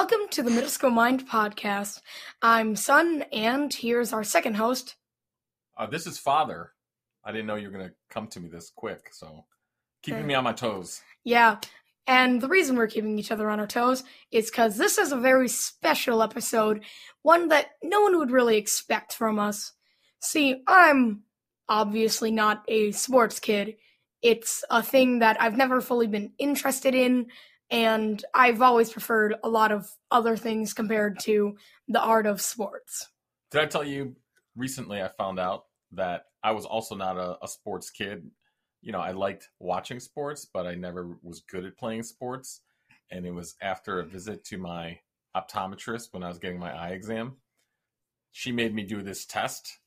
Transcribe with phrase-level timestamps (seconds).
[0.00, 2.02] Welcome to the Middle School Mind podcast.
[2.40, 4.94] I'm Son, and here's our second host.
[5.76, 6.70] Uh, this is Father.
[7.24, 9.46] I didn't know you were going to come to me this quick, so
[10.04, 11.00] keeping me on my toes.
[11.24, 11.56] Yeah,
[12.06, 15.16] and the reason we're keeping each other on our toes is because this is a
[15.16, 16.84] very special episode,
[17.22, 19.72] one that no one would really expect from us.
[20.20, 21.24] See, I'm
[21.68, 23.74] obviously not a sports kid.
[24.22, 27.26] It's a thing that I've never fully been interested in,
[27.70, 33.08] and I've always preferred a lot of other things compared to the art of sports.
[33.50, 34.16] Did I tell you
[34.56, 38.30] recently I found out that I was also not a, a sports kid?
[38.80, 42.60] You know, I liked watching sports, but I never was good at playing sports.
[43.10, 44.98] And it was after a visit to my
[45.36, 47.36] optometrist when I was getting my eye exam.
[48.32, 49.78] She made me do this test,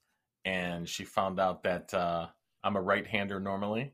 [0.44, 2.28] and she found out that uh,
[2.64, 3.94] I'm a right hander normally,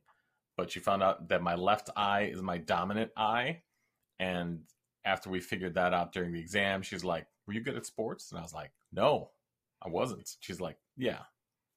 [0.55, 3.61] but she found out that my left eye is my dominant eye.
[4.19, 4.61] And
[5.05, 8.31] after we figured that out during the exam, she's like, Were you good at sports?
[8.31, 9.31] And I was like, No,
[9.81, 10.29] I wasn't.
[10.39, 11.19] She's like, Yeah,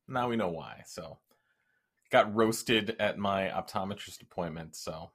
[0.09, 0.83] now we know why.
[0.87, 1.19] So
[2.11, 4.75] got roasted at my optometrist appointment.
[4.77, 5.11] So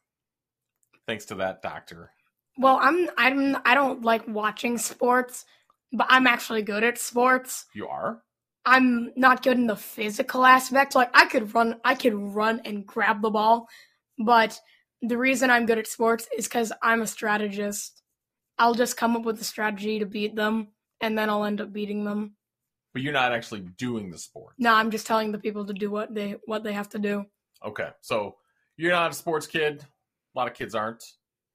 [1.06, 2.12] thanks to that doctor.
[2.58, 5.46] Well, I'm I'm I don't like watching sports,
[5.92, 7.66] but I'm actually good at sports.
[7.74, 8.22] You are?
[8.66, 10.96] I'm not good in the physical aspect.
[10.96, 13.68] Like I could run I could run and grab the ball,
[14.18, 14.60] but
[15.08, 18.02] the reason I'm good at sports is cuz I'm a strategist.
[18.58, 20.70] I'll just come up with a strategy to beat them
[21.02, 22.36] and then I'll end up beating them.
[22.94, 24.56] But you're not actually doing the sport.
[24.58, 27.26] No, I'm just telling the people to do what they what they have to do.
[27.64, 27.90] Okay.
[28.02, 28.38] So
[28.78, 29.84] you're not a sports kid.
[29.84, 31.04] A lot of kids aren't,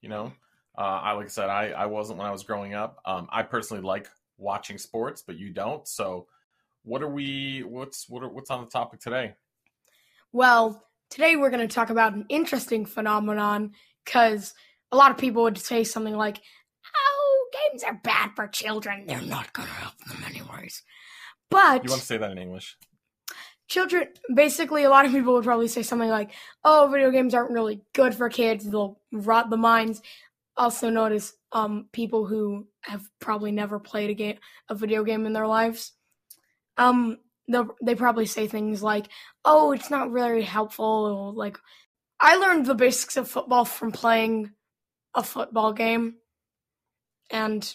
[0.02, 0.32] you know.
[0.76, 3.00] Uh, I like I said, I, I wasn't when I was growing up.
[3.04, 5.86] Um, I personally like watching sports, but you don't.
[5.86, 6.26] So,
[6.84, 7.62] what are we?
[7.62, 9.34] What's what are, what's on the topic today?
[10.32, 13.72] Well, today we're going to talk about an interesting phenomenon
[14.04, 14.54] because
[14.92, 16.40] a lot of people would say something like,
[16.96, 19.04] "Oh, games are bad for children.
[19.06, 20.82] They're not going to help them anyways."
[21.50, 22.76] But You want to say that in English?
[23.70, 26.32] children basically a lot of people would probably say something like
[26.64, 30.02] oh video games aren't really good for kids they'll rot the minds
[30.56, 34.36] also notice um people who have probably never played a game
[34.68, 35.92] a video game in their lives
[36.78, 37.16] um
[37.82, 39.06] they probably say things like
[39.44, 41.58] oh it's not very helpful or like
[42.20, 44.50] i learned the basics of football from playing
[45.14, 46.16] a football game.
[47.30, 47.74] And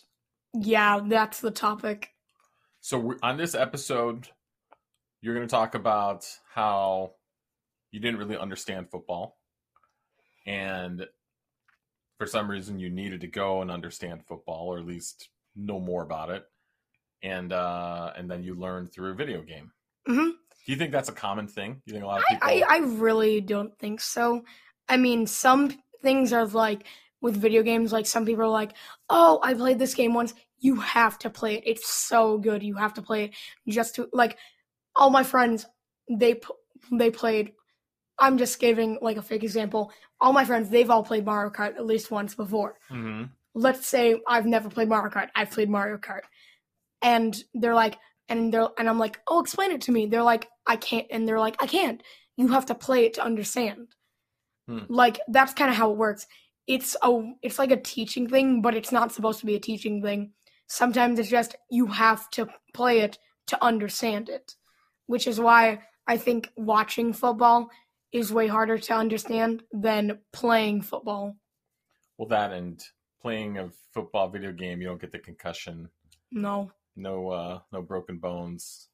[0.53, 2.09] yeah that's the topic.
[2.81, 4.30] So on this episode,
[5.22, 7.14] you're going to talk about how
[7.91, 9.38] you didn't really understand football,
[10.46, 11.08] and
[12.19, 16.03] for some reason you needed to go and understand football, or at least know more
[16.03, 16.46] about it,
[17.25, 19.72] and uh, and then you learn through a video game.
[20.06, 21.74] hmm Do you think that's a common thing?
[21.74, 22.47] Do you think a lot of people?
[22.47, 24.44] I, I really don't think so.
[24.88, 26.85] I mean, some things are like
[27.22, 28.74] with video games, like some people are like,
[29.09, 30.34] oh, I played this game once.
[30.59, 31.64] You have to play it.
[31.66, 32.62] It's so good.
[32.64, 33.31] You have to play it
[33.68, 34.38] just to like.
[34.97, 35.66] All my friends,
[36.09, 36.40] they
[36.91, 37.52] they played.
[38.18, 39.91] I'm just giving like a fake example.
[40.22, 42.78] All my friends, they've all played Mario Kart at least once before.
[42.90, 43.24] hmm
[43.58, 45.30] Let's say I've never played Mario Kart.
[45.35, 46.22] I've played Mario Kart,
[47.06, 50.08] and they're like, and they're and I'm like, oh, explain it to me.
[50.08, 52.02] They're like, I can't, and they're like, I can't.
[52.36, 53.88] You have to play it to understand.
[54.68, 54.80] Hmm.
[54.90, 56.26] Like that's kind of how it works.
[56.68, 60.02] It's a it's like a teaching thing, but it's not supposed to be a teaching
[60.02, 60.32] thing.
[60.68, 64.56] Sometimes it's just you have to play it to understand it,
[65.06, 67.70] which is why I think watching football
[68.12, 71.36] is way harder to understand than playing football.
[72.18, 72.82] Well, that and
[73.22, 75.90] playing a football video game, you don't get the concussion,
[76.32, 78.90] No, no uh, no broken bones.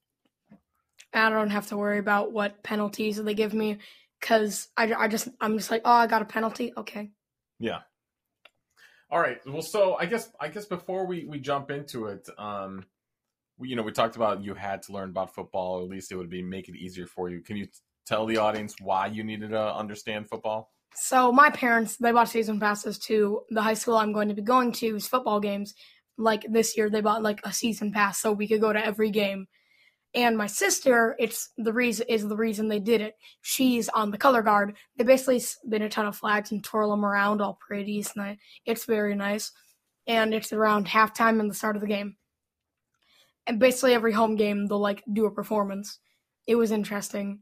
[1.14, 3.80] I don't have to worry about what penalties they give me
[4.20, 7.12] because I, I just I'm just like oh I got a penalty okay
[7.60, 7.80] Yeah.
[9.10, 9.40] All right.
[9.46, 12.86] Well, so I guess I guess before we we jump into it, um,
[13.58, 15.80] we, you know, we talked about you had to learn about football.
[15.80, 17.42] Or at least it would be make it easier for you.
[17.42, 17.68] Can you
[18.08, 20.72] tell the audience why you needed to understand football?
[20.96, 24.42] So my parents they bought season passes to the high school I'm going to be
[24.42, 25.74] going to's football games.
[26.22, 29.10] Like this year they bought like a season pass so we could go to every
[29.10, 29.48] game.
[30.14, 33.16] And my sister, it's the reason is the reason they did it.
[33.42, 34.76] She's on the color guard.
[34.98, 38.00] They basically spin a ton of flags and twirl them around all pretty.
[38.00, 38.14] It's.
[38.66, 39.52] It's very nice.
[40.08, 42.18] And it's around halftime and the start of the game.
[43.48, 46.00] And basically every home game they'll like do a performance.
[46.46, 47.40] It was interesting.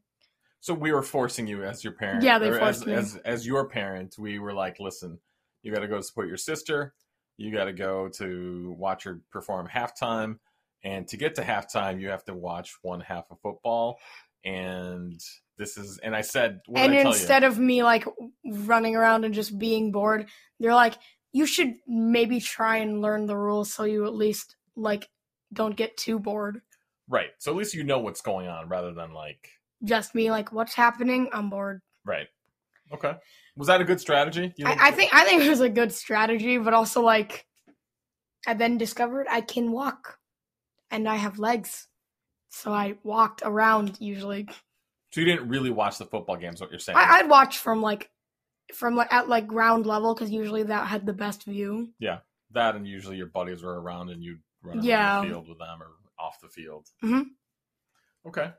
[0.62, 2.22] So we were forcing you as your parent.
[2.22, 2.94] Yeah, they forced as, me.
[2.94, 4.16] as as your parent.
[4.20, 5.20] We were like, listen,
[5.64, 6.94] you got to go support your sister.
[7.40, 10.40] You got to go to watch her perform halftime,
[10.84, 13.98] and to get to halftime, you have to watch one half of football.
[14.44, 15.20] And
[15.58, 17.18] this is, and I said, what and I tell you?
[17.18, 18.06] instead of me like
[18.46, 20.28] running around and just being bored,
[20.60, 20.96] they're like,
[21.32, 25.10] you should maybe try and learn the rules so you at least like
[25.54, 26.62] don't get too bored.
[27.08, 27.30] Right.
[27.38, 29.50] So at least you know what's going on rather than like
[29.84, 31.30] Just me like, what's happening?
[31.34, 31.82] I'm bored.
[32.06, 32.28] right.
[32.94, 33.14] Okay.
[33.56, 34.54] Was that a good strategy?
[34.66, 37.46] I, I think I think it was a good strategy, but also like
[38.48, 40.18] I then discovered I can walk
[40.92, 41.88] and I have legs.
[42.50, 44.48] So I walked around usually.
[45.12, 45.22] so.
[45.22, 46.62] You didn't really watch the football games.
[46.62, 46.98] What you're saying?
[46.98, 48.10] I, I'd watch from like
[48.74, 51.90] from like at like ground level because usually that had the best view.
[52.00, 52.20] Yeah,
[52.52, 55.22] that and usually your buddies were around and you'd run around Yeah.
[55.22, 55.88] the field with them or
[56.18, 56.88] off the field.
[57.04, 57.26] Mhm.
[58.28, 58.52] Okay.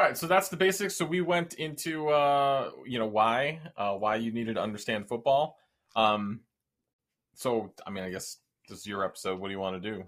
[0.00, 0.96] All right, so that's the basics.
[0.96, 5.58] So we went into uh, you know why uh, why you needed to understand football.
[5.94, 6.40] Um,
[7.34, 9.38] so I mean, I guess this is your episode.
[9.38, 10.04] What do you want to do?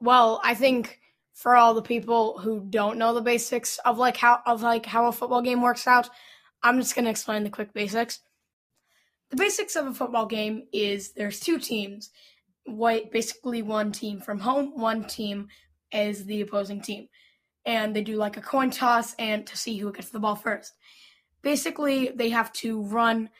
[0.00, 0.98] Well, I think
[1.34, 5.08] for all the people who don't know the basics of like how of like how
[5.08, 6.08] a football game works out,
[6.62, 8.20] I'm just gonna explain the quick basics.
[9.28, 12.08] The basics of a football game is there's two teams.
[12.64, 15.48] What basically one team from home, one team
[15.92, 17.08] is the opposing team.
[17.66, 20.74] And they do like a coin toss and to see who gets the ball first.
[21.42, 23.30] Basically, they have to run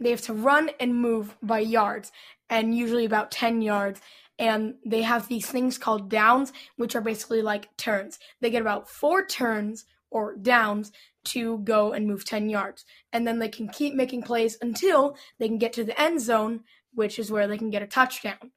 [0.00, 2.10] they have to run and move by yards
[2.50, 4.00] and usually about 10 yards
[4.38, 8.18] and they have these things called downs, which are basically like turns.
[8.40, 10.90] They get about four turns or downs
[11.24, 12.84] to go and move 10 yards.
[13.12, 16.64] And then they can keep making plays until they can get to the end zone,
[16.92, 18.50] which is where they can get a touchdown.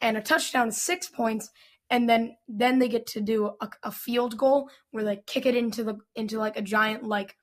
[0.00, 1.50] And a touchdown is six points.
[1.90, 5.54] And then then they get to do a, a field goal where they kick it
[5.54, 7.36] into the into like a giant like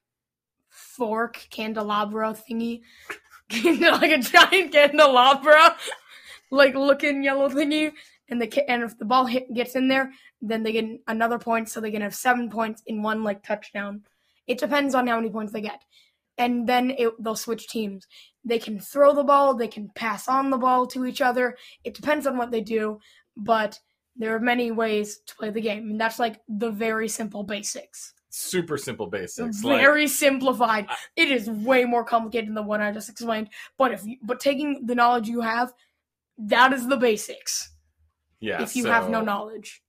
[0.70, 2.82] fork candelabra thingy,
[3.64, 5.76] like a giant candelabra
[6.54, 7.92] like looking yellow thingy,
[8.30, 10.12] and the and if the ball hit gets in there,
[10.42, 14.04] then they get another point, so they can have seven points in one like touchdown.
[14.48, 15.84] It depends on how many points they get,
[16.38, 18.08] and then it, they'll switch teams.
[18.46, 21.58] They can throw the ball, they can pass on the ball to each other.
[21.84, 23.00] It depends on what they do,
[23.36, 23.80] but
[24.16, 28.14] there are many ways to play the game, and that's like the very simple basics.
[28.30, 29.64] Super simple basics.
[29.64, 30.88] like- Very simplified.
[31.16, 33.50] It is way more complicated than what I just explained.
[33.78, 35.72] But if you, but taking the knowledge you have,
[36.40, 37.72] that is the basics.
[38.40, 38.62] yeah.
[38.64, 39.84] if you have no knowledge,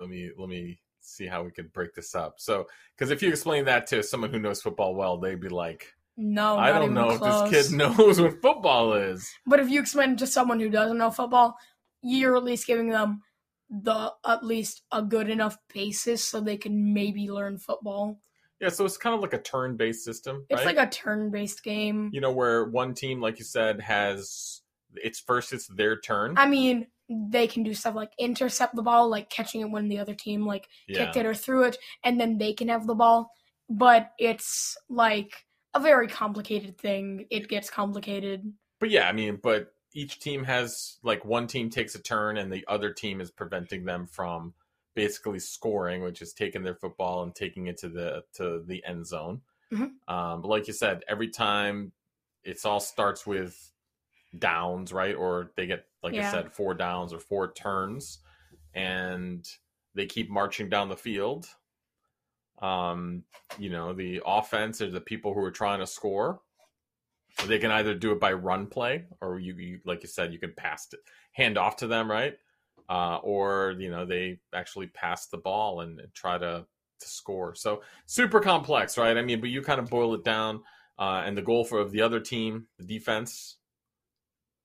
[0.00, 2.34] let me let me see how we could break this up.
[2.38, 2.66] So,
[2.96, 6.56] because if you explain that to someone who knows football well, they'd be like, no,
[6.56, 7.44] "I don't know close.
[7.46, 10.70] if this kid knows what football is." But if you explain it to someone who
[10.70, 11.56] doesn't know football,
[12.04, 13.22] you're at least giving them
[13.70, 18.20] the at least a good enough basis so they can maybe learn football.
[18.60, 20.76] Yeah, so it's kind of like a turn-based system, It's right?
[20.76, 22.10] like a turn-based game.
[22.12, 24.62] you know, where one team, like you said, has
[24.94, 26.34] it's first it's their turn.
[26.38, 29.98] I mean, they can do stuff like intercept the ball, like catching it when the
[29.98, 31.04] other team like yeah.
[31.04, 33.30] kicked it or threw it, and then they can have the ball.
[33.68, 37.26] But it's like a very complicated thing.
[37.30, 38.52] It gets complicated.
[38.78, 42.52] But yeah, I mean, but each team has like one team takes a turn and
[42.52, 44.54] the other team is preventing them from
[44.94, 49.06] basically scoring, which is taking their football and taking it to the to the end
[49.06, 49.42] zone.
[49.72, 49.92] Mhm.
[50.08, 51.92] Um, but like you said, every time
[52.42, 53.72] it's all starts with
[54.38, 55.14] downs, right?
[55.14, 56.28] Or they get like Yeah.
[56.28, 58.18] I said, four downs or four turns,
[58.74, 59.48] and
[59.94, 61.46] they keep marching down the field.
[62.60, 63.24] Um,
[63.58, 66.40] you know, the offense are the people who are trying to score.
[67.38, 70.32] So they can either do it by run play, or you, you like you said,
[70.32, 71.00] you can pass it,
[71.32, 72.34] hand off to them, right?
[72.88, 76.64] Uh, or you know they actually pass the ball and, and try to
[77.00, 77.54] to score.
[77.54, 79.16] So super complex, right?
[79.16, 80.62] I mean, but you kind of boil it down,
[80.98, 83.56] uh, and the goal for of the other team, the defense,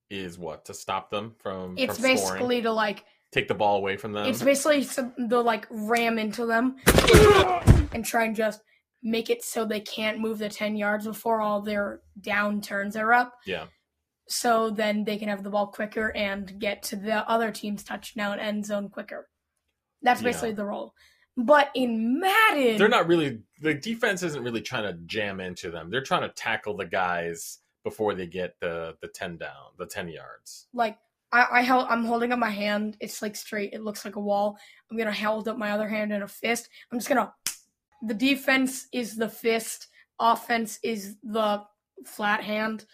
[0.09, 1.75] is what to stop them from.
[1.75, 1.77] Scoring?
[1.77, 4.25] It's from basically scoring, to like take the ball away from them.
[4.25, 6.77] it's basically to, to like ram into them
[7.93, 8.61] and try and just
[9.01, 13.13] make it so they can't move the 10 yards before all their down turns are
[13.13, 13.33] up.
[13.45, 13.65] Yeah.
[14.27, 18.39] So then they can have the ball quicker and get to the other team's touchdown
[18.39, 19.27] end zone quicker.
[20.01, 20.25] That's Yeah.
[20.27, 20.93] basically the role.
[21.37, 25.89] But in Madden, They're not really the defense isn't really trying to jam into them.
[25.89, 30.09] They're trying to tackle the guys before they get the the ten down, the ten
[30.09, 30.67] yards.
[30.73, 30.97] like
[31.31, 32.97] I, I held I'm holding up my hand.
[32.99, 33.71] It's like straight.
[33.73, 34.57] It looks like a wall.
[34.91, 36.69] I'm gonna hold up my other hand in a fist.
[36.91, 37.31] I'm just gonna.
[38.01, 39.87] The defense is the fist.
[40.19, 41.63] Offense is the
[42.05, 42.85] flat hand.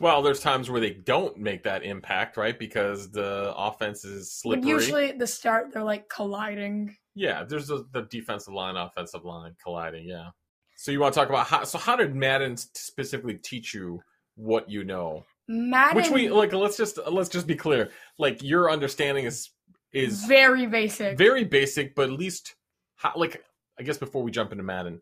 [0.00, 2.58] Well, there's times where they don't make that impact, right?
[2.58, 4.62] Because the offense is slippery.
[4.62, 6.96] But usually at the start they're like colliding.
[7.14, 10.06] yeah, there's the, the defensive line, offensive line colliding.
[10.06, 10.28] Yeah.
[10.76, 11.64] So you want to talk about how?
[11.64, 14.00] So how did Madden specifically teach you
[14.36, 15.24] what you know?
[15.48, 16.52] Madden Which we like.
[16.52, 17.90] Let's just let's just be clear.
[18.18, 19.50] Like your understanding is
[19.92, 21.18] is very basic.
[21.18, 22.54] very basic, but at least
[22.94, 23.42] how, like
[23.78, 25.00] I guess before we jump into Madden,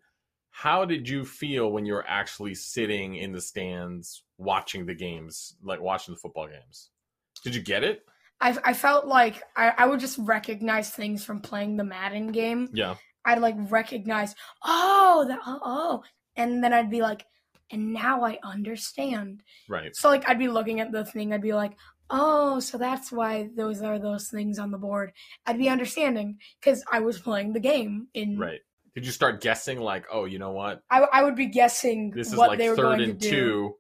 [0.51, 5.57] how did you feel when you were actually sitting in the stands watching the games,
[5.63, 6.91] like watching the football games?
[7.43, 8.07] Did you get it?
[8.41, 12.69] I, I felt like I, I would just recognize things from playing the Madden game.
[12.73, 12.97] Yeah.
[13.25, 16.03] I'd like recognize, oh, that, oh, oh,
[16.37, 17.27] and then I'd be like,
[17.71, 19.43] and now I understand.
[19.69, 19.95] Right.
[19.97, 21.73] So like I'd be looking at the thing, I'd be like,
[22.09, 25.13] oh, so that's why those are those things on the board.
[25.45, 28.39] I'd be understanding because I was playing the game in.
[28.39, 28.61] Right.
[28.97, 30.83] Did you start guessing like, oh, you know what?
[30.91, 33.29] I, I would be guessing This is what like they were third going and to
[33.29, 33.31] do.
[33.31, 33.75] two.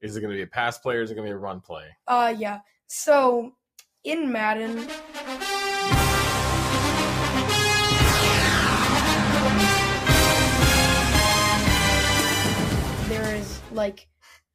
[0.00, 1.38] Is it going to be a pass play or is it going to be a
[1.38, 1.84] run play?
[2.06, 2.60] Uh, yeah.
[2.86, 3.52] So
[4.04, 4.88] in Madden,
[13.08, 14.08] there is like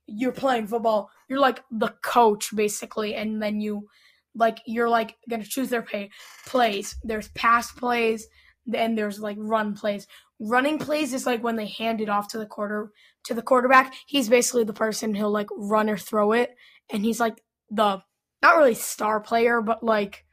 [0.07, 1.11] you're playing football.
[1.29, 3.87] You're like the coach basically, and then you
[4.33, 6.09] like you're like gonna choose their pay
[6.47, 6.95] plays.
[7.03, 8.27] There's pass plays,
[8.65, 10.07] then there's like run plays.
[10.39, 12.91] Running plays is like when they hand it off to the quarter
[13.25, 13.93] to the quarterback.
[14.05, 16.55] He's basically the person who'll like run or throw it,
[16.89, 18.01] and he's like the
[18.41, 20.25] not really star player, but like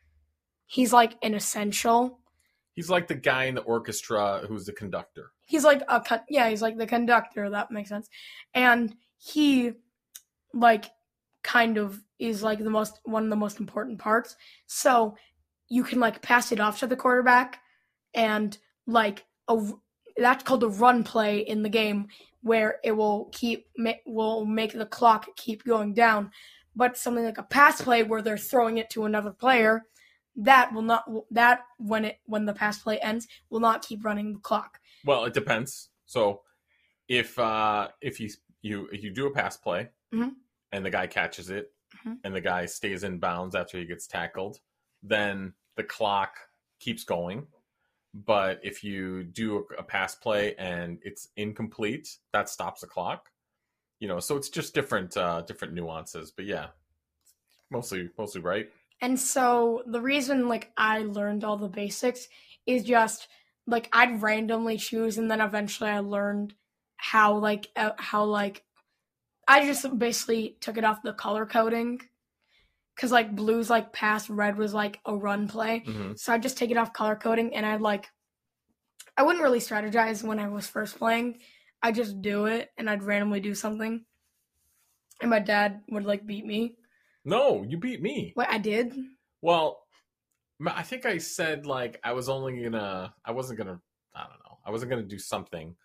[0.66, 2.20] he's like an essential.
[2.72, 5.32] He's like the guy in the orchestra who's the conductor.
[5.44, 7.50] He's like a con- yeah, he's like the conductor.
[7.50, 8.08] That makes sense,
[8.54, 9.72] and he
[10.54, 10.86] like
[11.42, 14.36] kind of is like the most one of the most important parts.
[14.66, 15.16] So
[15.68, 17.60] you can like pass it off to the quarterback,
[18.14, 19.72] and like a
[20.16, 22.08] that's called a run play in the game
[22.42, 23.66] where it will keep
[24.06, 26.30] will make the clock keep going down.
[26.76, 29.84] But something like a pass play where they're throwing it to another player,
[30.36, 34.32] that will not that when it when the pass play ends will not keep running
[34.34, 34.78] the clock.
[35.04, 35.90] Well, it depends.
[36.06, 36.42] So
[37.08, 38.30] if uh if you
[38.62, 40.34] you if you do a pass play Mhm.
[40.72, 41.72] and the guy catches it
[42.04, 42.18] Mhm.
[42.24, 44.60] and the guy stays in bounds after he gets tackled,
[45.02, 46.36] then the clock
[46.78, 47.46] keeps going.
[48.12, 53.30] But if you do a, pass play and it's incomplete, that stops the clock.
[54.00, 56.30] You know, so it's just different uh different nuances.
[56.30, 56.68] But yeah,
[57.70, 58.68] mostly mostly right.
[59.00, 62.28] And so the reason like I learned all the basics
[62.66, 63.28] is just
[63.66, 66.54] like I'd randomly choose and then eventually I learned
[66.96, 68.64] how like uh, how like
[69.46, 72.00] I just basically took it off the color coding
[72.96, 75.80] cuz like blue's like pass, red was like a run play.
[75.80, 78.08] hmm So I'd just take it off color coding and I'd like
[79.16, 81.40] I wouldn't really strategize when I was first playing.
[81.82, 84.04] I'd just do it and I'd randomly do something.
[85.20, 86.76] And my dad would like beat me.
[87.24, 88.32] No, you beat me.
[88.34, 88.94] What I did?
[89.42, 89.82] Well,
[90.66, 93.80] I think I said like I was only gonna, I wasn't gonna,
[94.14, 95.76] I don't know, I wasn't gonna do something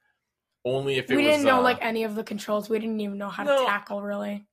[0.64, 2.70] only if it we didn't know uh, like any of the controls.
[2.70, 3.60] We didn't even know how No.
[3.60, 4.46] to tackle really.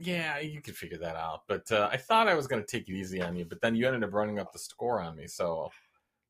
[0.00, 1.42] Yeah, you could figure that out.
[1.46, 3.86] But uh, I thought I was gonna take it easy on you, but then you
[3.86, 5.70] ended up running up the score on me, so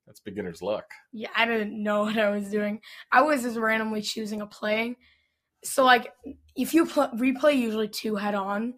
[0.06, 0.86] that's beginner's luck.
[1.12, 2.80] Yeah, I didn't know what I was doing.
[3.12, 4.96] I was just randomly choosing a play.
[5.64, 6.12] So like,
[6.56, 8.74] if you pl- replay usually two head on,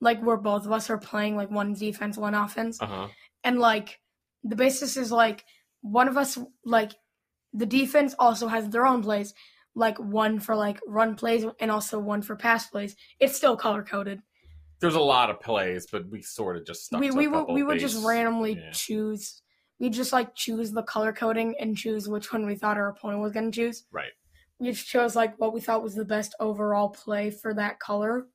[0.00, 3.08] like where both of us are playing like one defense, one offense, Uh huh.
[3.44, 3.98] and like
[4.44, 5.44] the basis is like
[5.80, 6.92] one of us like
[7.52, 9.34] the defense also has their own plays,
[9.74, 12.94] like one for like run plays and also one for pass plays.
[13.18, 14.20] It's still color coded.
[14.80, 17.62] There's a lot of plays, but we sort of just stuck we we would we
[17.62, 18.70] would just randomly yeah.
[18.72, 19.42] choose.
[19.80, 23.22] We just like choose the color coding and choose which one we thought our opponent
[23.22, 23.84] was going to choose.
[23.92, 24.10] Right.
[24.58, 28.26] We just chose like what we thought was the best overall play for that color,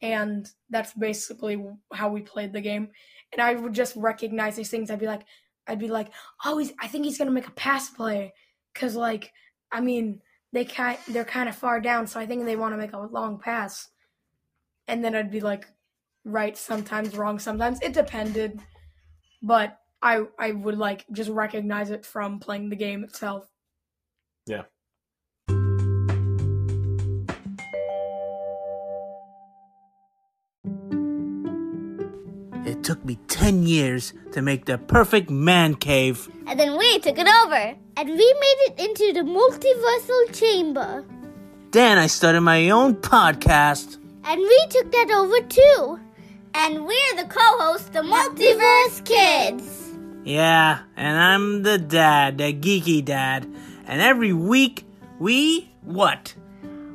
[0.00, 2.88] and that's basically how we played the game.
[3.32, 4.90] And I would just recognize these things.
[4.90, 5.22] I'd be like,
[5.66, 6.10] I'd be like,
[6.44, 8.32] oh, he's, I think he's going to make a pass play,
[8.72, 9.32] because like,
[9.70, 10.20] I mean,
[10.52, 12.98] they kind they're kind of far down, so I think they want to make a
[12.98, 13.88] long pass.
[14.88, 15.66] And then I'd be like,
[16.24, 17.80] right sometimes, wrong sometimes.
[17.80, 18.60] It depended,
[19.42, 23.48] but I I would like just recognize it from playing the game itself.
[24.46, 24.62] Yeah.
[32.66, 36.28] It took me 10 years to make the perfect man cave.
[36.48, 37.74] And then we took it over.
[37.96, 41.04] And we made it into the multiversal chamber.
[41.70, 43.98] Then I started my own podcast.
[44.26, 46.00] And we took that over too.
[46.54, 49.92] And we're the co hosts, the Multiverse Kids.
[50.24, 53.46] Yeah, and I'm the dad, the geeky dad.
[53.86, 54.84] And every week,
[55.20, 56.34] we what?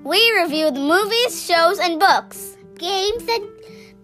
[0.03, 3.47] We review the movies, shows, and books, games, and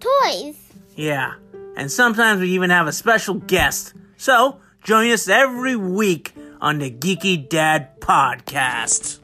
[0.00, 0.56] toys.
[0.96, 1.34] Yeah,
[1.76, 3.92] and sometimes we even have a special guest.
[4.16, 6.32] So, join us every week
[6.62, 9.18] on the Geeky Dad Podcast.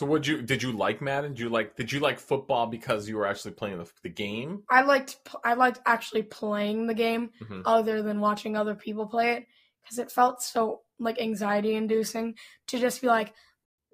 [0.00, 1.32] So would you did you like Madden?
[1.34, 4.62] Did you like did you like football because you were actually playing the, the game?
[4.70, 7.64] I liked I liked actually playing the game Mhm.
[7.66, 9.46] other than watching other people play it
[9.82, 12.36] because it felt so like anxiety inducing
[12.68, 13.34] to just be like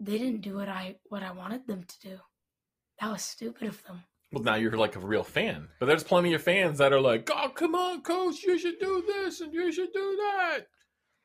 [0.00, 2.18] they didn't do what I what I wanted them to do.
[3.00, 4.04] That was stupid of them.
[4.30, 5.66] Well, now you're like a real fan.
[5.80, 9.02] But there's plenty of fans that are like, "Oh, come on, coach, you should do
[9.08, 10.68] this and you should do that."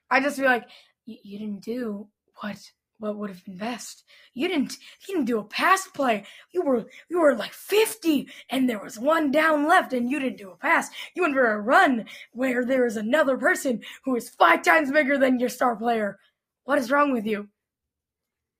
[0.09, 0.67] I just be like
[1.05, 2.09] "You- you didn't do
[2.41, 2.57] what
[3.01, 4.03] what would have been best.
[4.33, 4.77] You didn't
[5.07, 6.23] you didn't do a pass play.
[6.53, 10.37] You were you were like 50 and there was one down left and you didn't
[10.37, 10.89] do a pass.
[11.15, 15.17] You went for a run where there is another person who is five times bigger
[15.17, 16.19] than your star player.
[16.63, 17.49] What is wrong with you?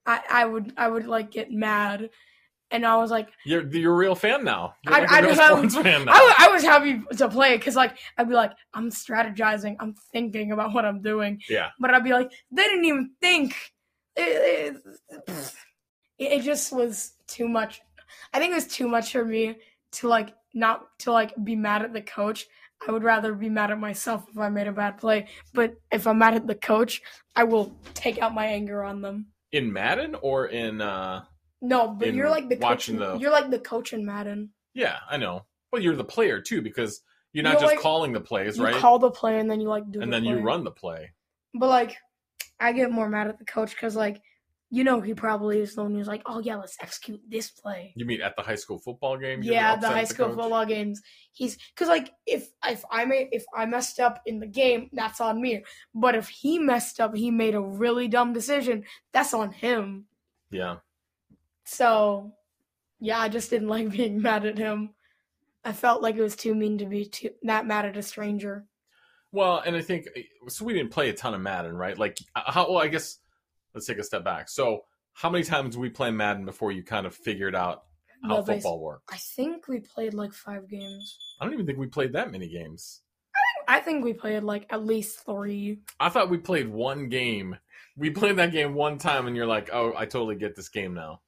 [0.07, 2.10] I I would I would like get mad
[2.71, 4.74] and I was like You're you're a real fan now.
[4.83, 6.13] You're I- like a I sports fan now.
[6.13, 9.93] I, I was happy to play it because like I'd be like I'm strategizing, I'm
[10.12, 11.69] thinking about what I'm doing, yeah.
[11.79, 13.53] but I'd be like they didn't even think.
[14.15, 14.75] It,
[15.10, 15.53] it,
[16.20, 17.82] it just was too much.
[18.34, 19.58] I think it was too much for me
[19.94, 22.46] to like not to like be mad at the coach.
[22.88, 25.27] I would rather be mad at myself if I made a bad play.
[25.53, 27.01] But if I'm mad at the coach,
[27.36, 29.27] I will take out my anger on them.
[29.51, 31.24] In Madden or in uh
[31.62, 32.63] No, but In you're like the coach.
[32.63, 34.50] watching in- the- You're like the coach in Madden.
[34.74, 35.46] yeah, I know.
[35.72, 37.01] Well, you're the player too because
[37.34, 38.75] you're not You're just like- calling the plays, You right?
[38.75, 40.01] call the play and then you like do.
[40.01, 41.12] and the then you run the play.
[41.53, 41.96] But like,
[42.62, 44.22] I get more mad at the coach because like,
[44.70, 47.91] you know, he probably is the one who's like, oh yeah, let's execute this play.
[47.98, 49.44] You mean at the high school football game?
[49.44, 51.01] Yeah, the high school football games.
[51.34, 55.20] He's because like if if I made if I messed up in the game, that's
[55.20, 55.65] on me.
[55.94, 58.86] But if he messed up, he made a really dumb decision.
[59.12, 60.06] That's on him.
[60.51, 60.77] Yeah.
[61.65, 62.34] So,
[63.00, 64.91] yeah, I just didn't like being mad at him.
[65.63, 68.65] I felt like it was too mean to be too that mad at a stranger.
[69.31, 70.07] Well, and I think
[70.47, 70.65] so.
[70.65, 71.97] We didn't play a ton of Madden, right?
[71.97, 72.69] Like how?
[72.71, 73.17] Well, I guess
[73.73, 74.50] let's take a step back.
[74.50, 74.81] So,
[75.13, 77.83] how many times did we play Madden before you kind of figured out
[78.23, 79.13] how they- football works?
[79.13, 81.17] I think we played like five games.
[81.39, 83.01] I don't even think we played that many games.
[83.67, 85.79] I think we played like at least three.
[86.00, 87.55] I thought we played one game.
[87.96, 90.94] We played that game one time, and you're like, "Oh, I totally get this game
[90.94, 91.22] now."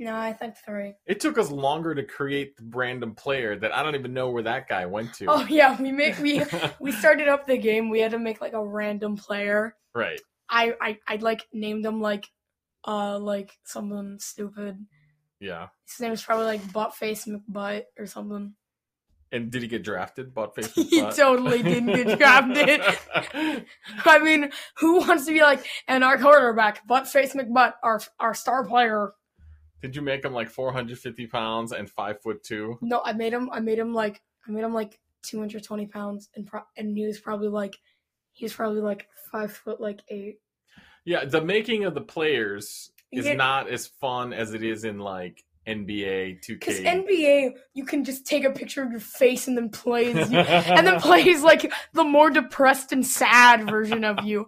[0.00, 0.94] No, I think three.
[1.06, 4.42] It took us longer to create the random player that I don't even know where
[4.44, 5.26] that guy went to.
[5.26, 6.42] Oh yeah, we make we
[6.80, 7.90] we started up the game.
[7.90, 9.76] We had to make like a random player.
[9.94, 10.18] right.
[10.48, 12.26] I I I like named him like
[12.88, 14.86] uh like something stupid.
[15.38, 15.68] Yeah.
[15.86, 18.54] His name is probably like Buttface McButt or something.
[19.32, 20.32] And did he get drafted?
[20.32, 20.72] Butt face.
[20.74, 22.80] He totally didn't get drafted.
[24.06, 28.64] I mean, who wants to be like and our quarterback, Buttface McButt, our our star
[28.64, 29.12] player?
[29.82, 32.78] Did you make him like 450 pounds and five foot two?
[32.82, 33.48] No, I made him.
[33.52, 37.18] I made him like I made him like 220 pounds, and pro- and he was
[37.18, 37.76] probably like
[38.32, 40.40] he was probably like five foot like eight.
[41.04, 43.34] Yeah, the making of the players is Yeah.
[43.34, 46.58] not as fun as it is in like NBA 2K.
[46.58, 50.38] Because NBA, you can just take a picture of your face and then plays you,
[50.38, 54.46] and then plays like the more depressed and sad version of you.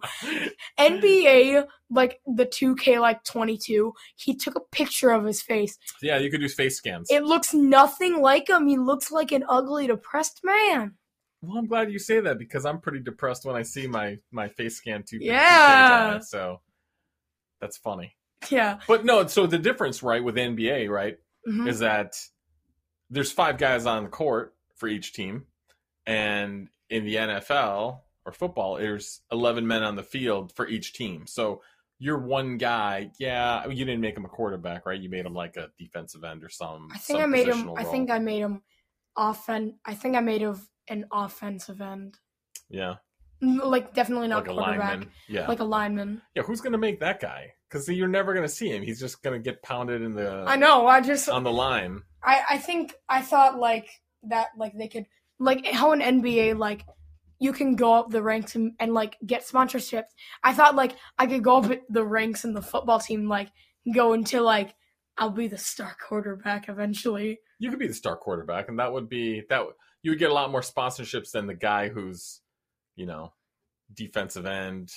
[0.79, 5.77] NBA, like the 2K like 22, he took a picture of his face.
[6.01, 7.07] yeah, you could do face scans.
[7.11, 8.67] It looks nothing like him.
[8.67, 10.95] He looks like an ugly, depressed man.
[11.41, 14.47] well, I'm glad you say that because I'm pretty depressed when I see my my
[14.47, 16.19] face scan 2 Yeah.
[16.19, 16.59] so
[17.61, 18.15] that's funny.
[18.49, 18.79] Yeah.
[18.87, 21.67] But no, so the difference, right, with NBA, right, Mhm.
[21.67, 22.19] is that
[23.09, 25.45] there's five guys on the court for each team,
[26.05, 31.27] and in the NFL or football, there's 11 men on the field for each team.
[31.27, 31.61] So
[31.99, 33.11] you're one guy.
[33.19, 34.99] Yeah, you didn't make him a quarterback, right?
[34.99, 36.89] You made him like a defensive end or some.
[36.91, 37.63] I think some I made him.
[37.67, 38.61] positional I think I made him
[39.15, 39.79] offen.
[39.85, 42.17] I think I made him an offensive end.
[42.69, 42.95] Yeah,
[43.43, 44.89] Mm, like definitely not like a quarterback.
[44.91, 45.11] lineman.
[45.27, 46.21] Yeah, Like a lineman.
[46.35, 46.43] yeah.
[46.43, 47.53] Who's gonna make that guy?
[47.69, 48.83] Because you're never gonna see him.
[48.83, 50.87] He's just gonna get pounded in the I know.
[50.87, 51.27] I just.
[51.29, 52.01] on the line.
[52.23, 53.89] I I think I thought like
[54.23, 54.49] that.
[54.57, 55.05] Like they could
[55.39, 56.85] like how in NBA like
[57.39, 60.05] you can go up the ranks and, and like get sponsorships.
[60.43, 63.49] I thought like I could go up the ranks in the football team like
[63.93, 64.73] go into like
[65.17, 67.39] I'll be the star quarterback eventually.
[67.59, 69.63] you could be the star quarterback, and that would be that.
[70.01, 72.41] You would get a lot more sponsorships than the guy who's,
[72.95, 73.33] you know,
[73.93, 74.91] defensive end,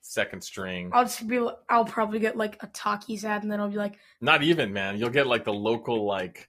[0.00, 0.90] second string.
[0.92, 1.46] I'll just be.
[1.68, 4.98] I'll probably get like a Takis ad, and then I'll be like, Not even, man.
[4.98, 6.48] You'll get like the local, like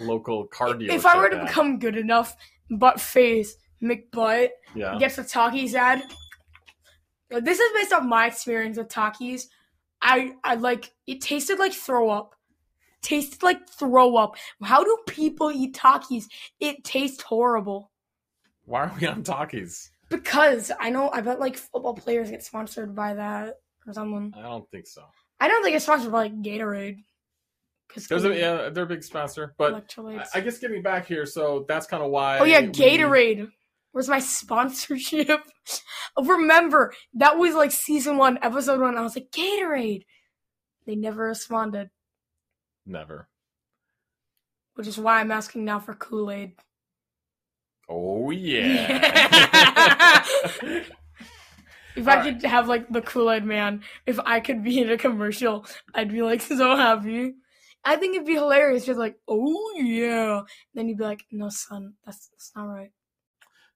[0.00, 0.90] local cardio.
[0.90, 2.36] if I were to become good enough,
[2.70, 6.02] but face McButt yeah, gets a Takis ad.
[7.30, 9.46] This is based off my experience with Takis.
[10.02, 12.34] I I like it tasted like throw up.
[13.00, 14.36] Tasted like throw up.
[14.62, 16.26] How do people eat Takis?
[16.60, 17.90] It tastes horrible.
[18.64, 19.90] why are we on Takis?
[20.12, 24.32] Because I know I bet like football players get sponsored by that or someone.
[24.36, 25.02] I don't think so.
[25.40, 26.98] I don't think it's sponsored by like Gatorade.
[27.88, 30.24] Because There's a, yeah, they're a big sponsor, but I.
[30.34, 32.38] I guess getting back here, so that's kind of why.
[32.38, 33.50] oh yeah, we- Gatorade.
[33.90, 35.40] Where's my sponsorship?
[36.22, 38.96] Remember that was like season one, episode one.
[38.96, 40.04] I was like Gatorade.
[40.86, 41.90] They never responded,
[42.86, 43.28] Never.
[44.74, 46.52] which is why I'm asking now for Kool Aid.
[47.94, 50.24] Oh yeah.
[51.94, 54.90] If I All could have like the Kool Aid Man, if I could be in
[54.90, 57.34] a commercial, I'd be like so happy.
[57.84, 58.86] I think it'd be hilarious.
[58.86, 60.40] Just like, oh yeah.
[60.74, 62.92] Then you'd be like, no, son, that's that's not right.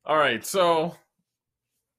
[0.04, 0.94] All right, so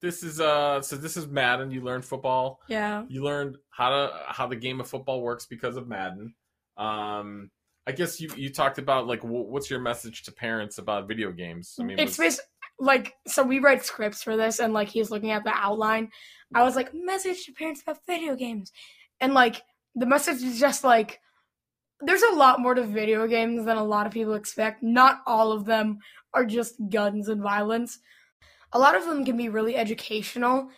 [0.02, 1.72] this is uh, so this is Madden.
[1.72, 2.62] You learned football.
[2.68, 3.04] Yeah.
[3.10, 6.34] You learned how to how the game of football works because of Madden.
[6.78, 7.52] Um,
[7.88, 11.32] I guess you you talked about like wh- what's your message to parents about video
[11.32, 11.76] games?
[11.80, 12.42] I mean, it's was-
[12.80, 16.12] like so we write scripts for this, and like he's looking at the outline.
[16.54, 18.72] I was like, message to parents about video games,
[19.22, 19.62] and like
[19.96, 21.20] the message is just like.
[22.00, 24.84] There's a lot more to video games than a lot of people expect.
[24.84, 25.98] Not all of them
[26.32, 27.98] are just guns and violence.
[28.72, 30.70] A lot of them can be really educational,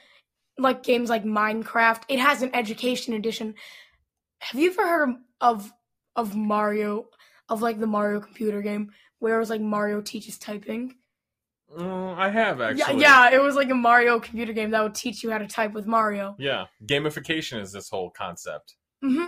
[0.58, 2.04] like games like Minecraft.
[2.08, 3.56] It has an education edition.
[4.40, 5.74] Have you ever heard of
[6.20, 7.08] of Mario,
[7.48, 10.96] of like the Mario computer game where it was like Mario teaches typing?
[11.78, 13.02] Mm, I have actually.
[13.02, 15.48] Yeah, yeah, it was like a Mario computer game that would teach you how to
[15.48, 16.36] type with Mario.
[16.40, 16.66] Yeah.
[16.86, 18.76] Gamification is this whole concept.
[19.02, 19.26] hmm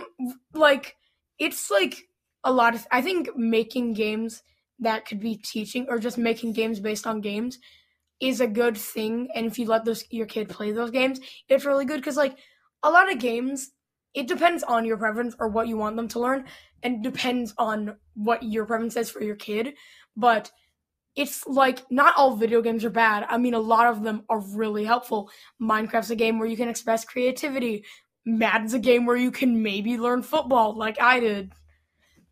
[0.52, 0.96] Like
[1.38, 2.08] it's like
[2.44, 2.86] a lot of.
[2.90, 4.42] I think making games
[4.80, 7.58] that could be teaching, or just making games based on games,
[8.20, 9.28] is a good thing.
[9.34, 12.36] And if you let those your kid play those games, it's really good because like
[12.82, 13.70] a lot of games,
[14.14, 16.44] it depends on your preference or what you want them to learn,
[16.82, 19.74] and depends on what your preference is for your kid.
[20.16, 20.50] But
[21.14, 23.26] it's like not all video games are bad.
[23.28, 25.30] I mean, a lot of them are really helpful.
[25.60, 27.84] Minecraft's a game where you can express creativity.
[28.24, 31.52] Madden's a game where you can maybe learn football, like I did.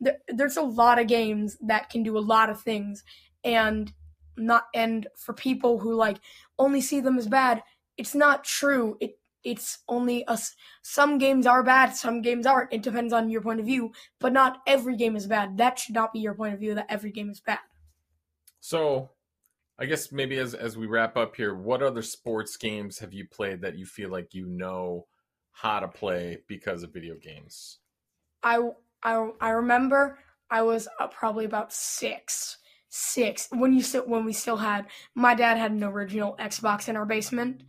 [0.01, 3.05] There, there's a lot of games that can do a lot of things,
[3.45, 3.93] and
[4.37, 6.19] not and for people who like
[6.59, 7.63] only see them as bad,
[7.97, 8.97] it's not true.
[9.01, 10.55] It it's only us.
[10.83, 12.73] Some games are bad, some games aren't.
[12.73, 15.57] It depends on your point of view, but not every game is bad.
[15.59, 16.75] That should not be your point of view.
[16.75, 17.61] That every game is bad.
[18.61, 19.11] So,
[19.79, 23.27] I guess maybe as as we wrap up here, what other sports games have you
[23.27, 25.07] played that you feel like you know
[25.53, 27.79] how to play because of video games?
[28.43, 28.59] I
[29.03, 30.19] I I remember
[30.51, 35.57] I was uh, probably about six, six when you when we still had my dad
[35.57, 37.63] had an original Xbox in our basement.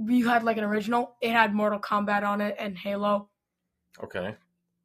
[0.00, 1.16] We had like an original.
[1.20, 3.28] It had Mortal Kombat on it and Halo.
[4.02, 4.34] Okay.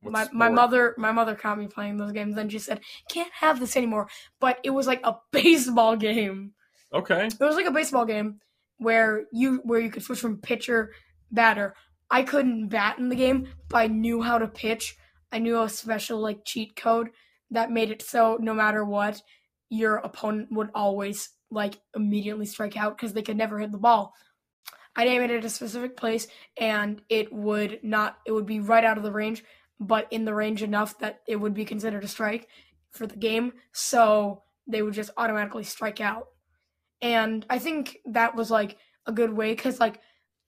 [0.02, 0.54] What my my sport?
[0.54, 2.38] mother my mother caught me playing those games.
[2.38, 4.08] and she said, "Can't have this anymore."
[4.40, 6.52] But it was like a baseball game.
[6.94, 7.28] Okay.
[7.28, 8.40] It was like a baseball game
[8.78, 10.92] where you where you could switch from pitcher
[11.32, 11.76] batter.
[12.12, 14.96] I couldn't bat in the game, but I knew how to pitch.
[15.32, 17.10] I knew a special like cheat code
[17.52, 19.22] that made it so no matter what,
[19.70, 24.14] your opponent would always like immediately strike out because they could never hit the ball.
[24.96, 26.28] I'd aim it at a specific place
[26.58, 29.44] and it would not it would be right out of the range,
[29.80, 32.48] but in the range enough that it would be considered a strike
[32.92, 33.54] for the game.
[33.74, 36.28] So they would just automatically strike out.
[37.02, 40.02] And I think that was like a good way because like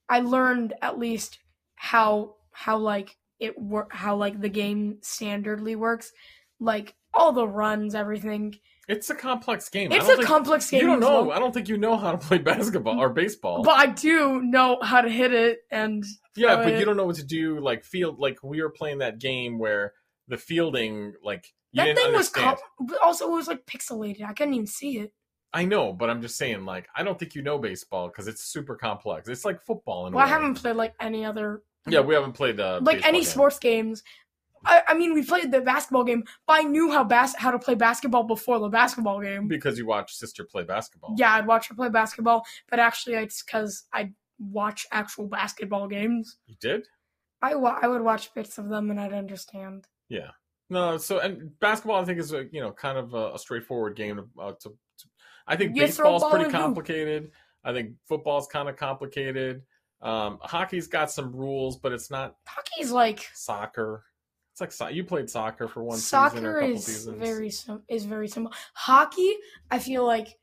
[0.10, 1.40] I learned at least
[1.76, 6.12] how how like it work how like the game standardly works,
[6.60, 8.56] like all the runs, everything.
[8.88, 9.91] It's a complex game.
[9.91, 10.82] It's a think- complex game.
[10.82, 11.26] You don't as well.
[11.26, 11.32] know.
[11.32, 13.63] I don't think you know how to play basketball or baseball.
[13.63, 16.04] but I do know how to hit it, and
[16.36, 16.80] yeah, but it.
[16.80, 17.60] you don't know what to do.
[17.60, 19.93] Like field, like we were playing that game where
[20.30, 22.58] the fielding, like you that thing was understand.
[22.78, 24.23] com- but also it was like pixelated.
[24.23, 25.12] I couldn't even see it.
[25.54, 28.43] I know, but I'm just saying, like I don't think you know baseball because it's
[28.43, 29.28] super complex.
[29.28, 32.60] It's like football in Well, I haven't played like any other Yeah, we haven't played
[32.60, 33.28] uh, like any game.
[33.28, 34.04] sports games.
[34.65, 37.60] I, I mean, we played the basketball game, but I knew how bas- how to
[37.60, 39.48] play basketball before the basketball game.
[39.48, 41.15] because you watch sister play basketball.
[41.17, 46.38] Yeah, I'd watch her play basketball, but actually, it's because I watch actual basketball games.
[46.48, 46.88] you did.
[47.41, 49.88] I wa- I would watch bits of them and I'd understand.
[50.10, 50.32] Yeah.
[50.70, 53.96] No, so and basketball, I think is a you know kind of a, a straightforward
[53.96, 54.17] game.
[54.17, 55.06] To, uh, to, to,
[55.48, 56.62] I think You baseball's pretty and hoop.
[56.62, 57.32] complicated.
[57.63, 59.62] I think football's kind of complicated.
[60.02, 64.04] Um, hockey's got some rules, but it's not Hockey's like soccer.
[64.58, 67.20] It's like so- you played soccer for one season or soccer is seasons.
[67.20, 68.52] very sim- is very simple.
[68.74, 69.36] Hockey,
[69.70, 70.39] I feel like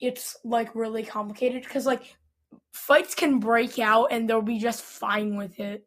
[0.00, 2.16] it's like really complicated because like
[2.72, 5.86] fights can break out and they'll be just fine with it.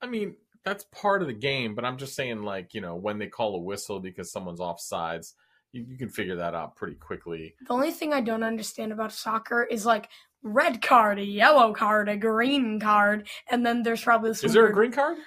[0.00, 3.18] I mean, that's part of the game, but I'm just saying, like you know, when
[3.18, 5.34] they call a whistle because someone's off sides,
[5.72, 7.56] you, you can figure that out pretty quickly.
[7.66, 10.08] The only thing I don't understand about soccer is like
[10.42, 14.66] red card, a yellow card, a green card, and then there's probably some Is there
[14.66, 15.18] a green card?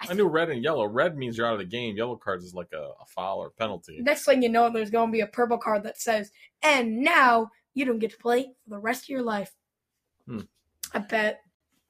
[0.00, 0.86] I knew red and yellow.
[0.86, 1.96] Red means you're out of the game.
[1.96, 3.98] Yellow cards is like a, a foul or penalty.
[4.00, 6.30] Next thing you know, there's going to be a purple card that says,
[6.62, 9.52] "And now you don't get to play for the rest of your life."
[10.26, 10.42] Hmm.
[10.94, 11.40] I bet.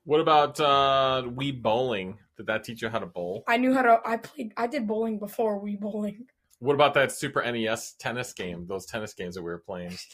[0.05, 2.19] What about uh Wii bowling?
[2.37, 3.45] Did that teach you how to bowl?
[3.47, 4.01] I knew how to.
[4.05, 4.53] I played.
[4.57, 6.27] I did bowling before Wii bowling.
[6.61, 8.67] What about that Super NES tennis game?
[8.67, 9.97] Those tennis games that we were playing.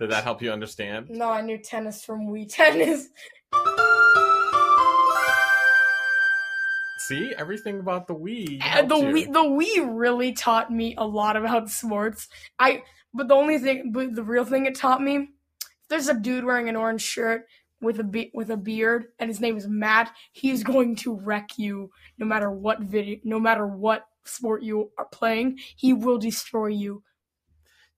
[0.00, 1.10] Did that help you understand?
[1.10, 3.08] No, I knew tennis from Wii Tennis.
[7.08, 8.62] See, everything about the Wii.
[8.62, 9.04] And the you.
[9.06, 12.28] Wii, the Wii really taught me a lot about sports.
[12.58, 12.82] I,
[13.14, 15.30] but the only thing, but the real thing it taught me,
[15.88, 17.46] there's a dude wearing an orange shirt
[17.80, 21.56] with a be- with a beard and his name is Matt, he's going to wreck
[21.56, 25.58] you no matter what video, no matter what sport you are playing.
[25.76, 27.02] He will destroy you.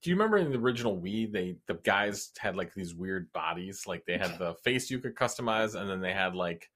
[0.02, 3.88] Do you remember in the original Wii, they the guys had like these weird bodies,
[3.88, 6.70] like they had the face you could customize, and then they had like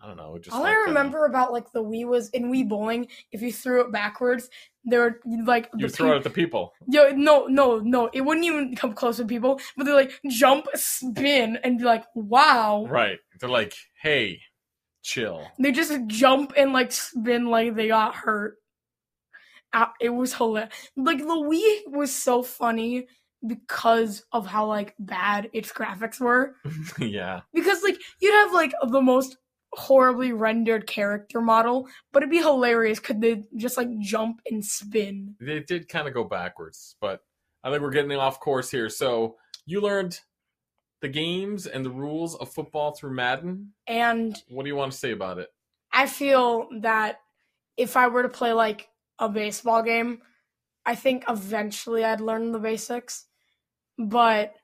[0.00, 2.50] I don't know, just All like, I uh, remember about like the Wii was in
[2.52, 3.08] Wii bowling.
[3.32, 4.48] If you threw it backwards,
[4.84, 6.72] there were like you the throw pe- it at the people.
[6.88, 8.08] Yo, no, no, no.
[8.12, 12.04] It wouldn't even come close to people, but they like jump, spin, and be like,
[12.14, 12.86] wow.
[12.88, 13.18] Right.
[13.40, 14.40] They're like, hey,
[15.02, 15.46] chill.
[15.58, 18.56] They just jump and like spin like they got hurt.
[19.72, 20.72] Uh, it was hilarious.
[20.96, 23.08] Like the Wii was so funny
[23.46, 26.54] because of how like bad its graphics were.
[26.98, 27.40] yeah.
[27.52, 29.36] Because like you'd have like the most
[29.72, 35.34] horribly rendered character model, but it'd be hilarious could they just like jump and spin.
[35.40, 37.20] They did kind of go backwards, but
[37.62, 38.88] I think we're getting off course here.
[38.88, 40.20] So you learned
[41.00, 43.72] the games and the rules of football through Madden.
[43.86, 45.48] And What do you want to say about it?
[45.92, 47.20] I feel that
[47.76, 50.20] if I were to play like a baseball game,
[50.84, 53.26] I think eventually I'd learn the basics.
[53.98, 54.54] But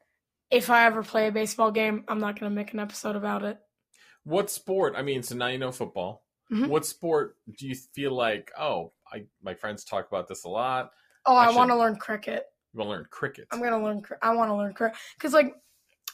[0.50, 3.42] if I ever play a baseball game, I'm not going to make an episode about
[3.42, 3.58] it.
[4.24, 4.94] What sport?
[4.96, 6.24] I mean, so now you know football.
[6.50, 6.68] Mhm.
[6.68, 8.50] What sport do you feel like?
[8.58, 10.92] Oh, I my friends talk about this a lot.
[11.26, 12.46] Oh, I, I want to learn cricket.
[12.72, 13.48] You want to learn cricket.
[13.50, 15.54] I'm going to learn I want to learn cricket cuz like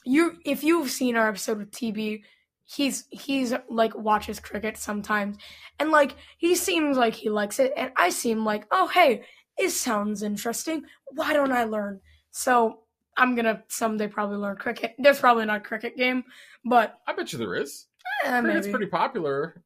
[0.05, 2.23] you if you've seen our episode with TB,
[2.65, 5.37] he's he's like watches cricket sometimes
[5.79, 9.25] and like he seems like he likes it and I seem like, "Oh, hey,
[9.59, 10.85] it sounds interesting.
[11.13, 12.85] Why don't I learn?" So,
[13.17, 14.95] I'm going to someday probably learn cricket.
[14.99, 16.25] There's probably not a cricket game,
[16.65, 17.87] but I bet you there is.
[18.25, 18.77] Eh, Cricket's maybe.
[18.77, 19.63] pretty popular,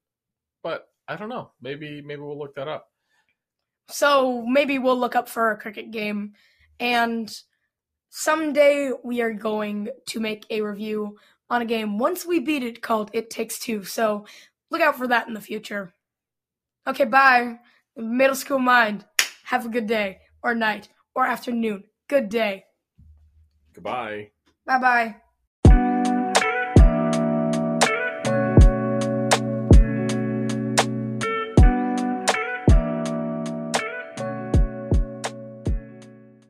[0.63, 1.51] but I don't know.
[1.61, 2.89] Maybe maybe we'll look that up.
[3.89, 6.33] So maybe we'll look up for a cricket game.
[6.81, 7.35] And
[8.11, 11.19] someday we are going to make a review
[11.51, 13.85] on a game once we beat it called It Takes Two.
[13.85, 14.27] So
[14.71, 15.95] look out for that in the future.
[16.87, 17.59] Okay, bye.
[17.97, 19.05] Middle school mind.
[19.45, 21.85] Have a good day, or night, or afternoon.
[22.09, 22.65] Good day.
[23.75, 24.31] Goodbye.
[24.67, 25.17] Bye bye.